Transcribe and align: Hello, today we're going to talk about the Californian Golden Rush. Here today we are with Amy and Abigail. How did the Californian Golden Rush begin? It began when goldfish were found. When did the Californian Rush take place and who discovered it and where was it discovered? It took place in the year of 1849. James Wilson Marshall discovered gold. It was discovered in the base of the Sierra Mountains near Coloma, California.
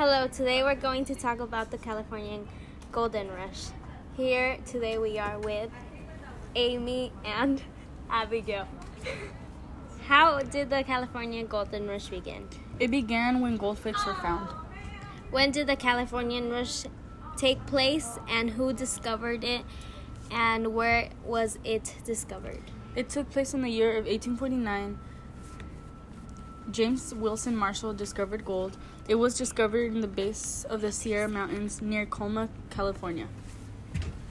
Hello, 0.00 0.26
today 0.28 0.62
we're 0.62 0.76
going 0.76 1.04
to 1.04 1.14
talk 1.14 1.40
about 1.40 1.70
the 1.70 1.76
Californian 1.76 2.48
Golden 2.90 3.28
Rush. 3.28 3.66
Here 4.16 4.56
today 4.64 4.96
we 4.96 5.18
are 5.18 5.38
with 5.38 5.68
Amy 6.54 7.12
and 7.22 7.62
Abigail. 8.10 8.66
How 10.06 10.38
did 10.38 10.70
the 10.70 10.84
Californian 10.84 11.48
Golden 11.48 11.86
Rush 11.86 12.08
begin? 12.08 12.48
It 12.78 12.90
began 12.90 13.42
when 13.42 13.58
goldfish 13.58 14.06
were 14.06 14.14
found. 14.14 14.48
When 15.30 15.50
did 15.50 15.66
the 15.66 15.76
Californian 15.76 16.48
Rush 16.50 16.84
take 17.36 17.66
place 17.66 18.18
and 18.26 18.48
who 18.48 18.72
discovered 18.72 19.44
it 19.44 19.66
and 20.30 20.68
where 20.68 21.10
was 21.26 21.58
it 21.62 21.96
discovered? 22.06 22.62
It 22.96 23.10
took 23.10 23.28
place 23.28 23.52
in 23.52 23.60
the 23.60 23.68
year 23.68 23.90
of 23.90 24.06
1849. 24.06 24.98
James 26.70 27.12
Wilson 27.14 27.56
Marshall 27.56 27.92
discovered 27.92 28.44
gold. 28.44 28.76
It 29.08 29.16
was 29.16 29.34
discovered 29.34 29.92
in 29.92 30.00
the 30.00 30.06
base 30.06 30.64
of 30.68 30.80
the 30.82 30.92
Sierra 30.92 31.28
Mountains 31.28 31.82
near 31.82 32.06
Coloma, 32.06 32.48
California. 32.70 33.26